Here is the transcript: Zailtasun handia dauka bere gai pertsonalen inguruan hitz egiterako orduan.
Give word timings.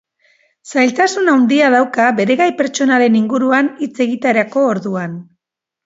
Zailtasun 0.71 1.29
handia 1.33 1.67
dauka 1.77 2.09
bere 2.21 2.39
gai 2.41 2.49
pertsonalen 2.63 3.21
inguruan 3.23 3.73
hitz 3.85 3.93
egiterako 4.09 4.69
orduan. 4.75 5.21